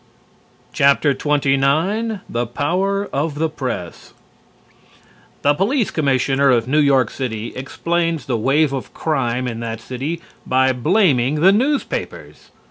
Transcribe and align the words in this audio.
XXIX 0.73 2.21
THE 2.27 2.47
POWER 2.47 3.05
OF 3.13 3.35
THE 3.35 3.49
PRESS 3.49 4.15
The 5.43 5.53
Police 5.53 5.91
Commissioner 5.91 6.49
of 6.49 6.67
New 6.67 6.79
York 6.79 7.11
City 7.11 7.55
explains 7.55 8.25
the 8.25 8.35
wave 8.35 8.73
of 8.73 8.95
crime 8.95 9.47
in 9.47 9.59
that 9.59 9.79
city 9.79 10.19
by 10.43 10.73
blaming 10.73 11.35
the 11.41 11.51
newspapers. 11.51 12.49